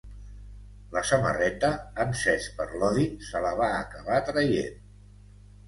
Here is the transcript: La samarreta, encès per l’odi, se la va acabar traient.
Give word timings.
La 0.95 1.03
samarreta, 1.09 1.69
encès 2.05 2.49
per 2.61 2.67
l’odi, 2.73 3.05
se 3.29 3.45
la 3.47 3.55
va 3.63 3.71
acabar 3.85 4.21
traient. 4.33 4.85